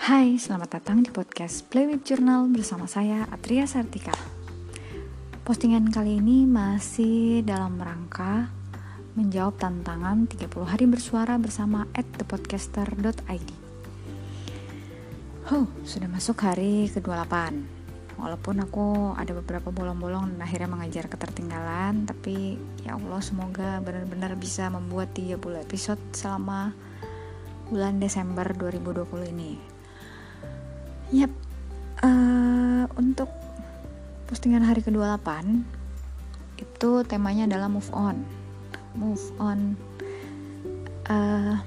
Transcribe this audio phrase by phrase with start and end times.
[0.00, 4.16] Hai, selamat datang di podcast Play with Journal bersama saya Atria Sartika.
[5.44, 8.48] Postingan kali ini masih dalam rangka
[9.12, 13.48] menjawab tantangan 30 hari bersuara bersama at thepodcaster.id.
[15.52, 17.60] Huh, sudah masuk hari ke-28
[18.16, 22.56] walaupun aku ada beberapa bolong-bolong dan akhirnya mengajar ketertinggalan tapi
[22.88, 26.72] ya Allah semoga benar-benar bisa membuat 30 episode selama
[27.68, 29.69] bulan Desember 2020 ini
[31.10, 31.30] yap.
[32.00, 33.28] Uh, untuk
[34.30, 35.28] postingan hari ke-28
[36.62, 38.22] itu temanya adalah move on.
[38.94, 39.74] Move on.
[41.10, 41.58] Uh,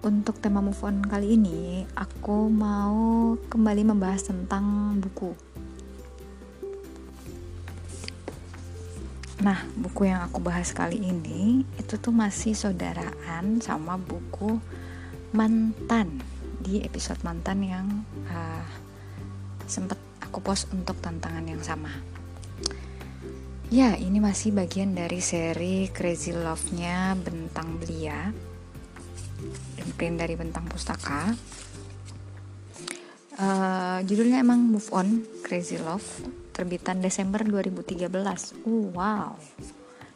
[0.00, 5.34] untuk tema move on kali ini, aku mau kembali membahas tentang buku.
[9.42, 14.56] Nah, buku yang aku bahas kali ini itu tuh masih saudaraan sama buku
[15.34, 16.22] mantan
[16.60, 17.86] di episode mantan yang
[18.28, 18.64] uh,
[19.64, 21.90] sempet aku post untuk tantangan yang sama.
[23.70, 28.50] Ya, ini masih bagian dari seri Crazy Love-nya Bentang Belia
[30.00, 31.28] print dari Bentang Pustaka.
[33.36, 35.08] Uh, judulnya emang Move On
[35.44, 36.24] Crazy Love
[36.56, 38.08] terbitan Desember 2013.
[38.64, 39.36] Uh, wow.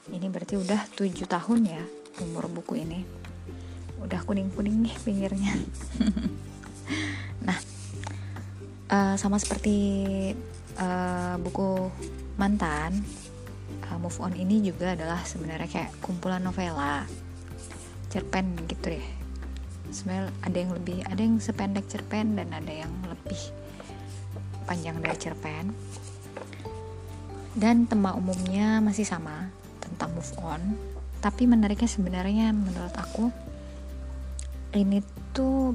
[0.08, 1.84] Ini berarti udah 7 tahun ya
[2.24, 3.23] umur buku ini.
[4.04, 5.52] Udah kuning-kuning nih pinggirnya.
[7.48, 7.58] nah,
[8.92, 9.76] uh, sama seperti
[10.76, 11.88] uh, buku
[12.36, 13.00] mantan,
[13.88, 17.08] uh, Move On ini juga adalah sebenarnya kayak kumpulan novela
[18.14, 19.06] cerpen gitu deh
[19.90, 23.40] sebenarnya ada yang lebih ada yang sependek cerpen dan ada yang lebih
[24.70, 25.74] panjang dari cerpen
[27.58, 29.50] dan tema umumnya masih sama
[29.82, 30.62] tentang move on
[31.18, 33.34] tapi menariknya sebenarnya menurut aku
[34.74, 34.98] ini
[35.30, 35.74] tuh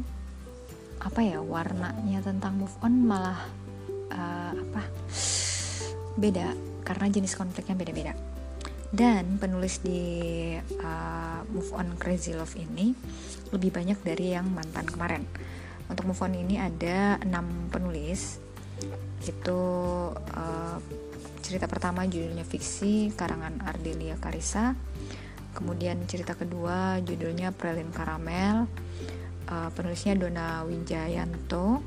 [0.99, 3.39] apa ya warnanya tentang move on malah
[4.11, 4.83] uh, apa
[6.19, 6.51] beda
[6.83, 8.13] karena jenis konfliknya beda-beda
[8.89, 10.01] dan penulis di
[10.57, 12.97] uh, Move On Crazy Love ini
[13.53, 15.23] lebih banyak dari yang mantan kemarin.
[15.85, 18.41] Untuk Move On ini ada enam penulis.
[19.21, 19.61] Itu
[20.17, 20.77] uh,
[21.45, 24.73] cerita pertama judulnya fiksi karangan Ardelia Karisa.
[25.55, 28.69] Kemudian cerita kedua judulnya Prelin Karamel.
[29.49, 31.81] Uh, penulisnya Dona Wijayanto.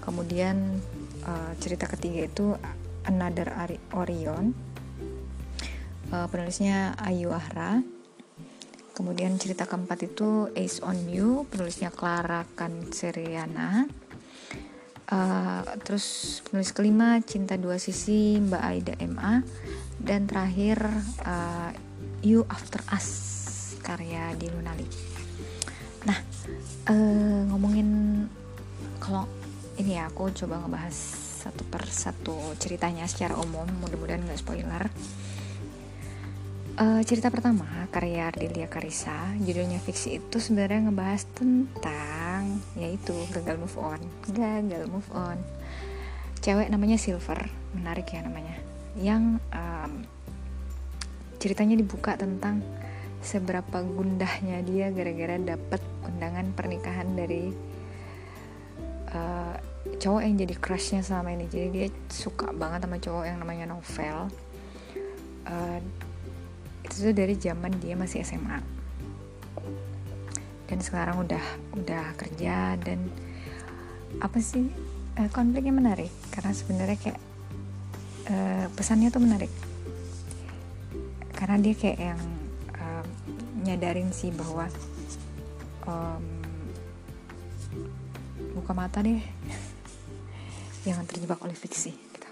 [0.00, 0.80] Kemudian
[1.26, 2.46] uh, cerita ketiga itu
[3.06, 3.54] Another
[3.94, 4.50] Orion
[6.10, 7.82] uh, penulisnya Ayu Ahra
[8.96, 13.86] kemudian cerita keempat itu Ace on You penulisnya Clara Kanseriana
[15.10, 19.44] uh, terus penulis kelima Cinta Dua Sisi Mbak Aida MA
[20.00, 20.80] dan terakhir
[21.24, 21.70] uh,
[22.24, 23.08] You After Us
[23.84, 24.86] karya di Lunali
[26.06, 26.18] nah
[26.88, 28.22] uh, ngomongin
[29.02, 29.26] kalau
[29.76, 30.96] ini ya aku coba ngebahas
[31.46, 34.90] satu per satu ceritanya secara umum mudah-mudahan nggak spoiler.
[36.76, 43.78] Uh, cerita pertama karya Ardelia Karisa judulnya fiksi itu sebenarnya ngebahas tentang yaitu gagal move
[43.80, 45.40] on gagal move on.
[46.44, 48.60] Cewek namanya Silver menarik ya namanya
[49.00, 50.04] yang um,
[51.46, 52.58] ceritanya dibuka tentang
[53.22, 57.54] seberapa gundahnya dia gara-gara dapet undangan pernikahan dari
[59.14, 59.54] uh,
[60.02, 61.46] cowok yang jadi crushnya selama ini.
[61.46, 64.26] Jadi dia suka banget sama cowok yang namanya Novel.
[65.46, 65.78] Uh,
[66.82, 68.58] itu tuh dari zaman dia masih SMA
[70.66, 71.42] dan sekarang udah
[71.78, 73.06] udah kerja dan
[74.18, 74.66] apa sih
[75.22, 76.10] uh, konfliknya menarik.
[76.34, 77.20] Karena sebenarnya kayak
[78.34, 79.65] uh, pesannya tuh menarik
[81.46, 82.22] karena dia kayak yang
[82.74, 83.06] uh,
[83.62, 84.66] nyadarin sih bahwa
[85.86, 86.22] um,
[88.58, 89.22] buka mata deh
[90.90, 92.28] jangan terjebak oleh fiksi gitu.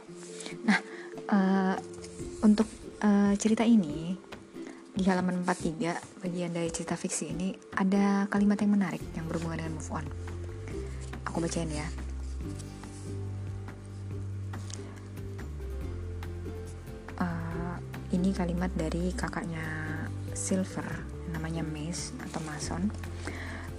[0.67, 0.83] nah
[1.31, 1.79] uh,
[2.43, 2.67] untuk
[3.07, 4.19] uh, cerita ini
[4.91, 9.75] di halaman 43 bagian dari cerita fiksi ini ada kalimat yang menarik yang berhubungan dengan
[9.79, 10.07] move on.
[11.31, 11.87] Aku bacain ya.
[18.25, 19.61] Ini kalimat dari kakaknya
[20.33, 20.89] Silver
[21.37, 22.89] namanya Mace atau Mason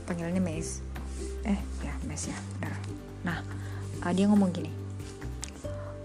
[0.05, 0.85] panggilannya Mace
[1.49, 2.73] eh ya Mace ya benar
[3.25, 3.37] nah
[4.05, 4.69] uh, dia ngomong gini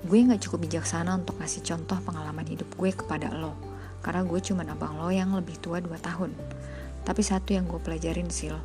[0.08, 3.70] gue nggak cukup bijaksana untuk ngasih contoh pengalaman hidup gue kepada lo
[4.00, 6.32] karena gue cuma abang lo yang lebih tua 2 tahun.
[7.04, 8.56] Tapi satu yang gue pelajarin sil,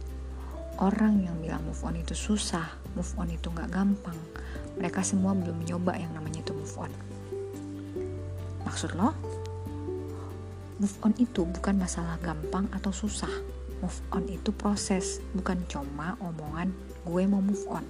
[0.80, 4.16] orang yang bilang move on itu susah, move on itu gak gampang.
[4.80, 6.92] Mereka semua belum nyoba yang namanya itu move on.
[8.64, 9.12] Maksud lo?
[10.76, 13.32] Move on itu bukan masalah gampang atau susah.
[13.84, 16.72] move on itu proses bukan cuma omongan
[17.04, 17.86] gue mau move on.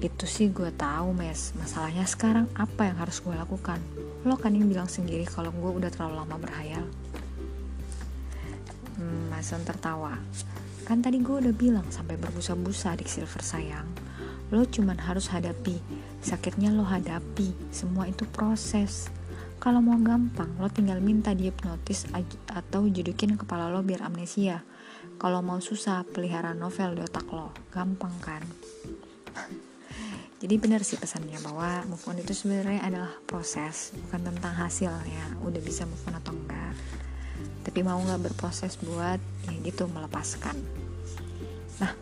[0.00, 1.56] Itu sih gue tahu mes.
[1.56, 3.80] Masalahnya sekarang apa yang harus gue lakukan?
[4.24, 6.84] Lo kan yang bilang sendiri kalau gue udah terlalu lama berhayal.
[9.00, 10.20] Hmm, Mason tertawa
[10.90, 13.86] kan tadi gue udah bilang sampai berbusa-busa di silver sayang.
[14.50, 15.78] Lo cuman harus hadapi.
[16.18, 17.54] Sakitnya lo hadapi.
[17.70, 19.06] Semua itu proses
[19.60, 22.08] kalau mau gampang lo tinggal minta dia hipnotis
[22.48, 24.64] atau judukin kepala lo biar amnesia.
[25.20, 27.52] Kalau mau susah pelihara novel di otak lo.
[27.68, 28.40] Gampang kan?
[30.40, 35.60] Jadi benar sih pesannya bahwa move on itu sebenarnya adalah proses bukan tentang hasilnya udah
[35.60, 36.72] bisa move on atau enggak.
[37.60, 40.56] Tapi mau nggak berproses buat ya gitu melepaskan.
[41.84, 41.92] Nah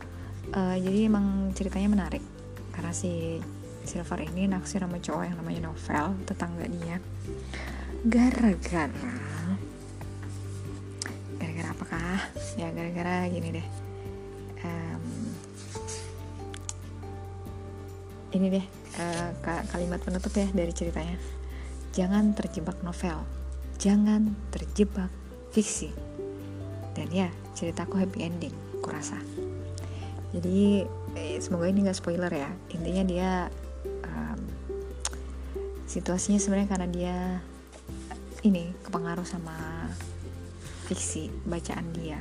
[0.55, 2.23] uh, jadi emang ceritanya menarik
[2.71, 3.43] karena si
[3.85, 6.97] Silver ini naksir sama cowok yang namanya Novel tetangga dia.
[8.07, 8.89] Gara-gara
[11.39, 12.19] gara-gara apakah?
[12.55, 13.67] Ya gara-gara gini deh.
[14.63, 15.05] Um,
[18.35, 18.67] ini deh
[18.99, 19.31] uh,
[19.71, 21.19] kalimat penutup ya dari ceritanya.
[21.95, 23.19] Jangan terjebak novel.
[23.79, 25.11] Jangan terjebak
[25.51, 25.91] fiksi.
[26.95, 29.19] Dan ya ceritaku happy ending kurasa.
[30.31, 30.85] Jadi
[31.17, 32.51] eh, semoga ini gak spoiler ya.
[32.75, 33.31] Intinya dia
[33.85, 34.41] um,
[35.89, 37.17] situasinya sebenarnya karena dia
[38.47, 39.89] ini kepengaruh sama
[40.89, 42.21] fiksi bacaan dia.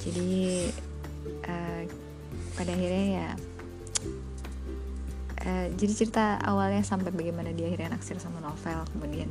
[0.00, 0.68] Jadi
[1.44, 1.82] uh,
[2.56, 3.28] pada akhirnya ya
[5.44, 9.28] uh, jadi cerita awalnya sampai bagaimana dia akhirnya naksir sama novel kemudian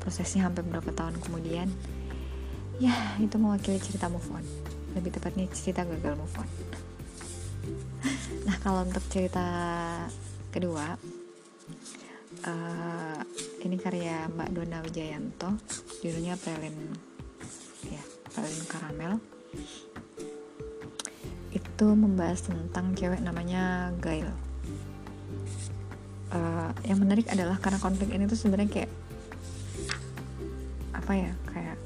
[0.00, 1.68] prosesnya hampir berapa tahun kemudian
[2.80, 4.44] ya itu mewakili cerita move on.
[4.96, 6.48] Lebih tepatnya cerita gagal move on
[8.50, 9.46] nah kalau untuk cerita
[10.50, 10.98] kedua
[12.42, 13.22] uh,
[13.62, 15.54] ini karya Mbak Dona Wijayanto
[16.02, 16.74] judulnya Prelin
[17.86, 18.02] ya
[18.34, 19.12] Prelin Karamel.
[21.54, 24.26] Itu membahas tentang cewek namanya Gail.
[26.34, 28.90] Uh, yang menarik adalah karena konflik ini tuh sebenarnya kayak
[30.90, 31.78] apa ya kayak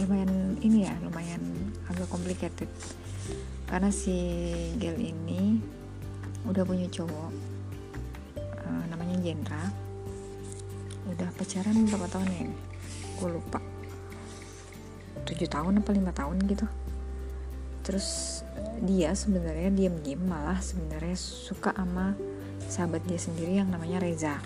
[0.00, 1.44] lumayan ini ya lumayan
[1.92, 2.72] agak complicated
[3.70, 4.18] karena si
[4.82, 5.62] Gail ini
[6.42, 7.30] udah punya cowok
[8.66, 9.70] uh, namanya Jendra.
[11.06, 12.44] Udah pacaran berapa tahun ya?
[13.22, 13.62] Gue lupa.
[15.22, 16.66] Tujuh tahun apa lima tahun gitu.
[17.86, 18.42] Terus
[18.82, 22.18] dia sebenarnya diam-diam malah sebenarnya suka sama
[22.66, 24.42] sahabat dia sendiri yang namanya Reza.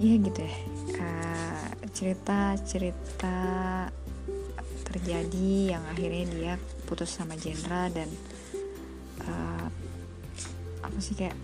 [0.00, 0.54] Ya gitu ya.
[0.96, 3.36] Uh, cerita cerita
[4.88, 6.54] terjadi yang akhirnya dia
[6.88, 8.08] putus sama Jendra dan
[9.28, 9.68] uh,
[10.80, 11.36] apa sih kayak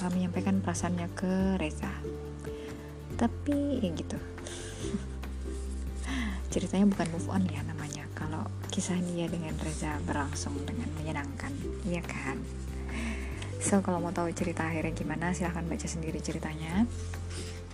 [0.00, 1.92] uh, menyampaikan perasaannya ke Reza
[3.20, 4.16] tapi ya gitu
[6.56, 11.52] ceritanya bukan move on ya namanya kalau kisah dia dengan Reza berlangsung dengan menyenangkan
[11.84, 12.40] iya kan
[13.60, 16.88] So kalau mau tahu cerita akhirnya gimana silahkan baca sendiri ceritanya.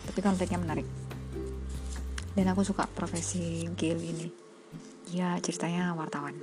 [0.03, 0.87] Tapi konfliknya menarik.
[2.35, 4.46] Dan aku suka profesi Gail ini.
[5.15, 6.35] Ya ceritanya wartawan.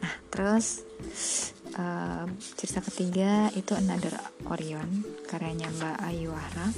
[0.00, 0.86] Nah terus
[1.76, 2.24] uh,
[2.56, 4.16] cerita ketiga itu Another
[4.48, 6.72] Orion karyanya Mbak Ayu Wahra.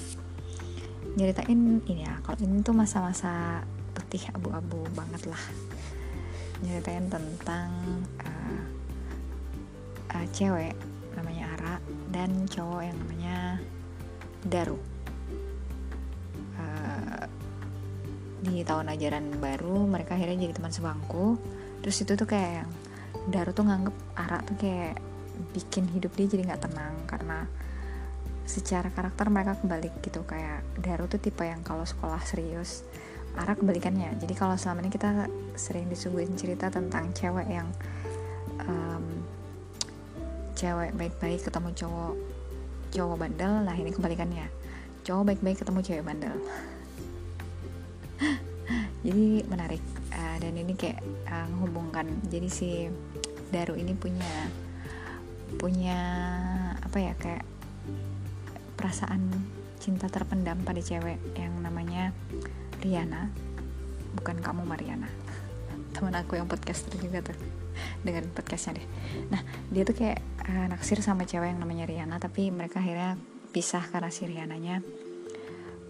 [1.15, 3.63] Nyeritain ini ya kalau ini tuh masa-masa
[3.95, 5.45] putih abu-abu banget lah.
[6.67, 7.71] Nyeritain tentang
[8.27, 8.63] uh,
[10.11, 10.75] uh, cewek
[11.15, 11.75] namanya Ara
[12.11, 13.37] dan cowok yang namanya
[14.43, 14.90] Daru
[18.41, 21.37] di tahun ajaran baru mereka akhirnya jadi teman sebangku.
[21.85, 22.65] Terus itu tuh kayak
[23.29, 24.97] Daru tuh nganggep Ara tuh kayak
[25.53, 27.45] bikin hidup dia jadi nggak tenang karena
[28.49, 30.25] secara karakter mereka kebalik gitu.
[30.25, 32.85] Kayak Daru tuh tipe yang kalau sekolah serius
[33.37, 34.17] Ara kebalikannya.
[34.17, 37.69] Jadi kalau selama ini kita sering disuguhin cerita tentang cewek yang
[38.65, 39.05] um,
[40.57, 42.15] cewek baik-baik ketemu cowok
[42.91, 44.49] cowok bandel nah ini kebalikannya.
[45.05, 46.37] Cowok baik-baik ketemu cewek bandel
[49.07, 49.83] jadi menarik.
[50.11, 52.07] Uh, dan ini kayak uh, menghubungkan.
[52.29, 52.71] Jadi si
[53.51, 54.31] Daru ini punya
[55.59, 55.99] punya
[56.79, 57.43] apa ya kayak
[58.79, 59.27] perasaan
[59.83, 62.15] cinta terpendam pada cewek yang namanya
[62.79, 63.27] Riana
[64.15, 65.11] bukan kamu Mariana
[65.95, 67.39] teman aku yang podcaster juga tuh.
[68.05, 68.87] Dengan podcastnya deh.
[69.33, 69.41] Nah
[69.73, 73.17] dia tuh kayak uh, naksir sama cewek yang namanya Riana tapi mereka akhirnya
[73.51, 74.85] pisah karena si Riananya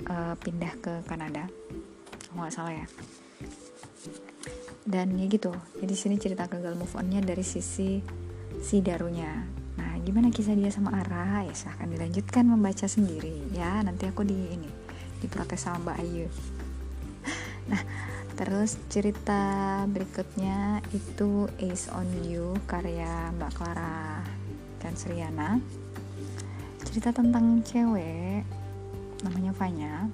[0.09, 1.60] uh, pindah ke Kanada
[2.35, 2.87] nggak salah ya.
[4.87, 5.53] Dan ya gitu.
[5.79, 8.01] Jadi sini cerita gagal move onnya dari sisi
[8.61, 9.31] si Darunya.
[9.79, 11.47] Nah gimana kisah dia sama Ara?
[11.47, 13.51] Ya silahkan dilanjutkan membaca sendiri.
[13.55, 14.71] Ya nanti aku di ini
[15.21, 16.29] diprotes sama Mbak Ayu.
[17.71, 17.83] Nah
[18.35, 24.25] terus cerita berikutnya itu Ace on You karya Mbak Clara
[24.81, 25.61] dan Sriana.
[26.83, 28.43] Cerita tentang cewek
[29.23, 30.09] namanya Fanya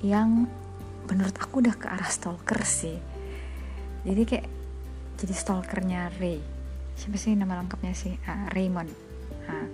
[0.00, 0.46] yang
[1.08, 2.98] menurut aku udah ke arah stalker sih.
[4.06, 4.46] Jadi kayak
[5.16, 6.42] jadi stalkernya Ray.
[6.96, 8.14] Siapa sih nama lengkapnya sih?
[8.24, 8.90] Uh, Raymond.
[9.46, 9.66] Nah,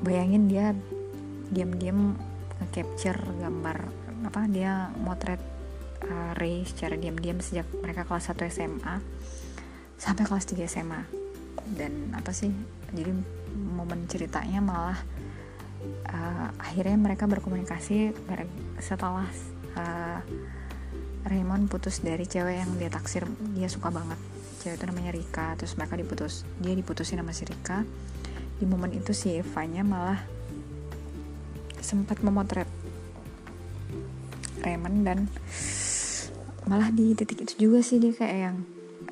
[0.00, 0.72] bayangin dia
[1.50, 2.14] diam-diam
[2.60, 3.78] nge-capture gambar
[4.20, 5.40] apa dia motret
[6.04, 8.94] uh, Ray secara diam-diam sejak mereka kelas 1 SMA
[9.96, 11.02] sampai kelas 3 SMA
[11.76, 12.52] dan apa sih
[12.92, 13.12] jadi
[13.54, 14.98] momen ceritanya malah
[16.08, 18.12] uh, akhirnya mereka berkomunikasi
[18.78, 19.26] setelah
[19.76, 20.20] uh,
[21.26, 24.16] Raymond putus dari cewek yang dia taksir dia suka banget.
[24.64, 27.84] Cewek itu namanya Rika terus mereka diputus dia diputusin sama si Rika.
[28.60, 30.20] Di momen itu si Evanya malah
[31.80, 32.68] sempat memotret
[34.60, 35.18] Raymond dan
[36.68, 38.56] malah di titik itu juga sih dia kayak yang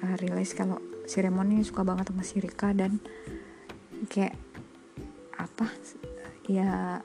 [0.05, 3.00] uh, realize kalau si Raymond ini suka banget sama si Rika dan
[4.12, 4.37] kayak
[5.41, 5.67] apa
[6.47, 7.00] ya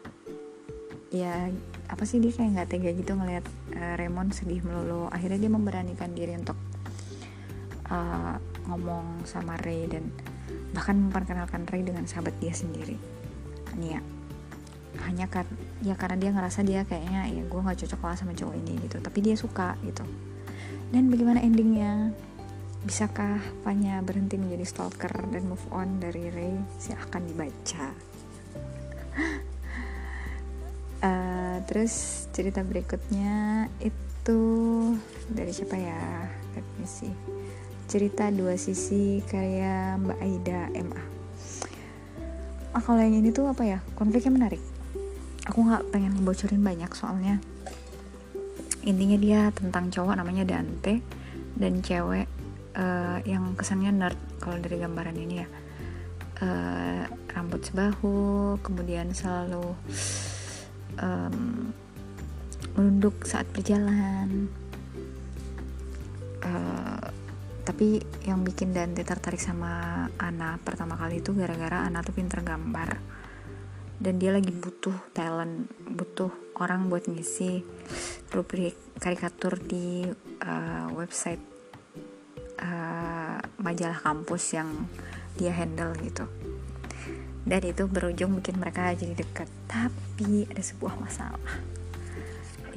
[1.13, 1.49] ya
[1.93, 3.45] apa sih dia kayak nggak tega gitu ngelihat
[3.77, 5.05] uh, Raymond sedih melulu?
[5.13, 6.57] Akhirnya dia memberanikan diri untuk
[7.93, 8.35] uh,
[8.65, 10.09] ngomong sama Ray dan
[10.73, 12.97] bahkan memperkenalkan Ray dengan sahabat dia sendiri.
[13.77, 14.01] Nia
[14.93, 15.49] hanya kan
[15.81, 18.97] ya karena dia ngerasa dia kayaknya ya gue nggak cocok lah sama cowok ini gitu.
[18.97, 20.01] Tapi dia suka gitu.
[20.89, 22.09] Dan bagaimana endingnya?
[22.83, 26.57] Bisakah Fanya berhenti menjadi stalker dan move on dari Ray?
[26.75, 27.95] Silahkan dibaca
[31.65, 34.39] terus cerita berikutnya itu
[35.27, 36.27] dari siapa ya?
[36.55, 37.13] Let me see.
[37.89, 41.13] Cerita dua sisi karya Mbak Aida MA
[42.73, 43.79] ah kalau yang ini tuh apa ya?
[43.93, 44.61] Konfliknya menarik.
[45.45, 47.37] Aku nggak pengen ngebocorin banyak soalnya.
[48.83, 50.99] Intinya dia tentang cowok namanya Dante
[51.53, 52.25] dan cewek
[52.75, 55.47] uh, yang kesannya nerd kalau dari gambaran ini ya.
[56.43, 59.77] Uh, rambut sebahu kemudian selalu
[60.97, 61.52] um,
[62.73, 64.49] menunduk saat berjalan.
[66.43, 67.07] Uh,
[67.63, 72.99] tapi yang bikin Dante tertarik sama Ana pertama kali itu gara-gara Ana tuh pinter gambar.
[74.03, 76.27] Dan dia lagi butuh talent butuh
[76.59, 77.63] orang buat ngisi
[78.35, 80.03] rubrik karikatur di
[80.43, 81.39] uh, website
[82.59, 84.69] uh, majalah kampus yang
[85.39, 86.27] dia handle gitu.
[87.47, 89.47] Dan itu berujung bikin mereka jadi dekat.
[89.71, 91.82] Tapi ada sebuah masalah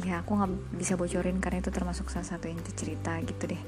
[0.04, 3.62] ya aku nggak bisa bocorin karena itu termasuk salah satu inti cerita gitu deh.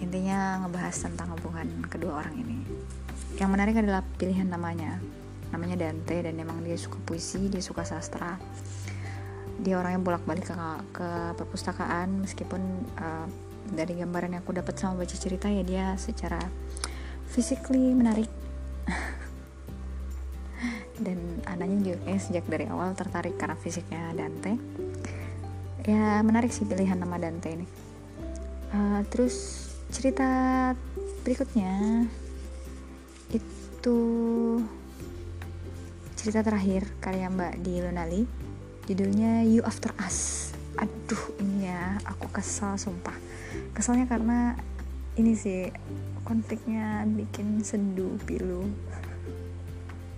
[0.00, 2.56] Intinya ngebahas tentang hubungan kedua orang ini.
[3.36, 4.96] Yang menarik adalah pilihan namanya.
[5.52, 8.40] Namanya Dante dan emang dia suka puisi dia suka sastra.
[9.60, 10.56] Dia orangnya bolak-balik ke,
[10.96, 12.24] ke perpustakaan.
[12.24, 12.60] Meskipun
[12.96, 13.28] uh,
[13.72, 16.40] dari gambaran yang aku dapat sama baca cerita ya dia secara
[17.28, 18.28] physically menarik.
[21.04, 24.75] Dan anaknya juga eh, sejak dari awal tertarik karena fisiknya Dante
[25.86, 27.66] ya menarik sih pilihan nama Dante ini.
[28.74, 30.26] Uh, terus cerita
[31.22, 32.04] berikutnya
[33.30, 33.98] itu
[36.18, 38.22] cerita terakhir karya Mbak di Lunali.
[38.86, 40.50] Judulnya You After Us.
[40.78, 43.14] Aduh ini ya aku kesal sumpah.
[43.74, 44.54] Kesalnya karena
[45.18, 45.70] ini sih
[46.22, 48.66] konfliknya bikin sendu pilu.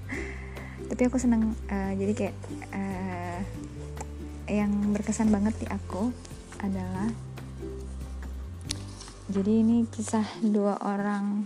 [0.89, 2.37] Tapi aku seneng uh, jadi kayak
[2.73, 3.08] uh,
[4.49, 6.09] yang berkesan banget di aku
[6.59, 7.13] adalah
[9.29, 11.45] jadi ini kisah dua orang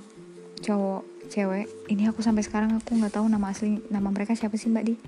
[0.62, 1.66] cowok cewek.
[1.90, 4.94] Ini aku sampai sekarang aku nggak tahu nama asli nama mereka siapa sih mbak di.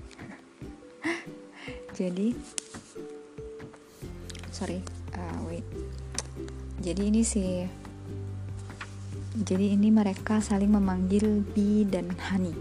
[1.99, 2.35] Jadi
[4.51, 4.83] sorry
[5.15, 5.63] uh, wait.
[6.83, 7.63] Jadi ini sih
[9.35, 12.55] jadi ini mereka saling memanggil B dan Hani.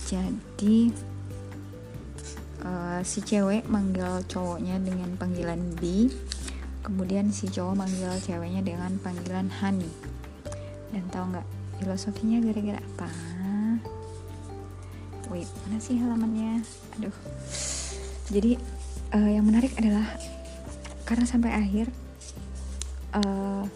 [0.00, 0.88] Jadi
[2.96, 6.08] uh, si cewek manggil cowoknya dengan panggilan B
[6.86, 9.90] kemudian si cowok manggil ceweknya dengan panggilan Hani.
[10.94, 11.42] Dan tau nggak
[11.82, 13.10] filosofinya gara-gara apa?
[15.34, 16.62] Wait mana sih halamannya?
[16.94, 17.16] Aduh.
[18.30, 18.54] Jadi
[19.10, 20.06] uh, yang menarik adalah
[21.02, 21.90] karena sampai akhir
[23.18, 23.66] uh,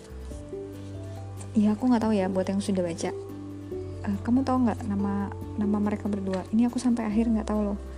[1.58, 3.10] ya aku nggak tahu ya buat yang sudah baca.
[4.06, 6.46] Uh, kamu tahu nggak nama nama mereka berdua?
[6.54, 7.89] Ini aku sampai akhir nggak tahu loh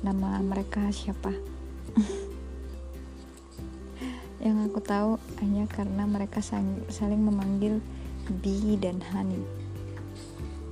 [0.00, 1.32] nama mereka siapa.
[4.44, 5.10] Yang aku tahu
[5.40, 7.80] hanya karena mereka saling memanggil
[8.42, 9.40] bee dan honey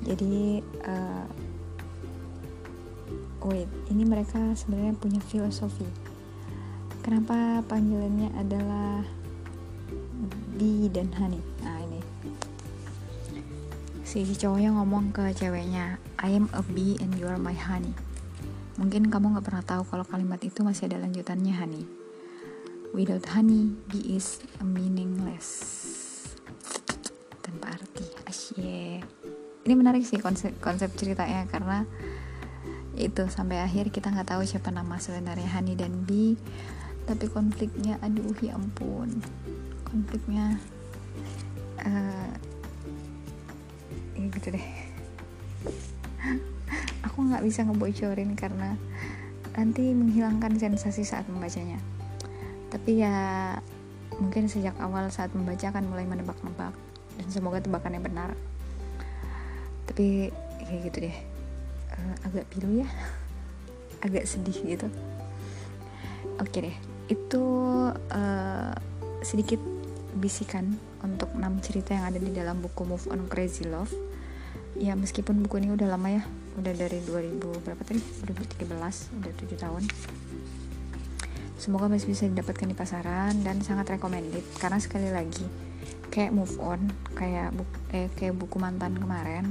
[0.05, 1.25] jadi uh,
[3.49, 5.89] wait ini mereka sebenarnya punya filosofi.
[7.01, 9.01] Kenapa panggilannya adalah
[10.61, 12.01] bee dan honey nah ini.
[14.05, 17.97] Si cowoknya ngomong ke ceweknya I am a bee and you are my honey
[18.75, 21.85] mungkin kamu nggak pernah tahu kalau kalimat itu masih ada lanjutannya honey.
[22.95, 25.49] Without honey bee is meaningless.
[27.43, 28.07] Tanpa arti.
[28.27, 29.03] Asyik.
[29.65, 31.87] Ini menarik sih konsep konsep ceritanya karena
[32.95, 36.39] itu sampai akhir kita nggak tahu siapa nama sebenarnya Hani dan Bi
[37.05, 39.11] tapi konfliknya aduh ya ampun.
[39.87, 40.59] Konfliknya
[41.83, 42.33] uh,
[44.15, 44.67] ya gitu deh
[47.05, 48.81] aku nggak bisa ngebocorin karena
[49.55, 51.79] nanti menghilangkan sensasi saat membacanya.
[52.73, 53.17] Tapi ya
[54.19, 56.75] mungkin sejak awal saat membaca akan mulai menebak-nebak
[57.21, 58.35] dan semoga tebakannya benar.
[59.87, 60.33] Tapi
[60.65, 61.17] kayak gitu deh.
[61.95, 62.89] Uh, agak pilu ya.
[64.05, 64.89] Agak sedih gitu.
[66.43, 66.77] Oke deh.
[67.07, 67.45] Itu
[67.95, 68.73] uh,
[69.23, 69.61] sedikit
[70.19, 73.93] bisikan untuk enam cerita yang ada di dalam buku Move On Crazy Love.
[74.75, 78.01] Ya meskipun buku ini udah lama ya udah dari 2000 berapa tadi?
[78.01, 79.83] 2013 udah 7 tahun.
[81.59, 84.45] Semoga masih bisa didapatkan di pasaran dan sangat recommended.
[84.59, 85.47] Karena sekali lagi
[86.15, 89.51] kayak move on kayak buku, eh, kayak buku mantan kemarin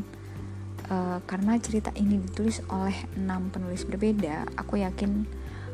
[0.88, 5.28] uh, karena cerita ini ditulis oleh enam penulis berbeda aku yakin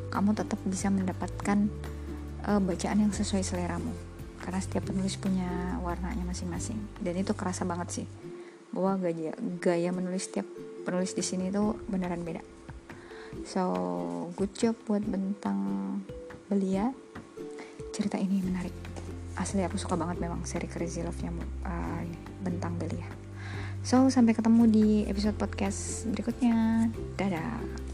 [0.09, 1.69] kamu tetap bisa mendapatkan
[2.49, 3.93] uh, bacaan yang sesuai seleramu.
[4.41, 6.79] Karena setiap penulis punya warnanya masing-masing.
[6.97, 8.07] Dan itu kerasa banget sih
[8.73, 10.45] bahwa gaya gaya menulis setiap
[10.89, 12.41] penulis di sini tuh beneran beda
[13.45, 13.63] so
[14.33, 15.61] good job buat bentang
[16.49, 16.89] belia
[17.93, 18.73] cerita ini menarik
[19.37, 21.31] asli aku suka banget memang seri Crazy Love nya
[21.63, 22.01] uh,
[22.41, 23.05] bentang belia
[23.79, 26.91] So, sampai ketemu di episode podcast berikutnya.
[27.15, 27.87] Dadah.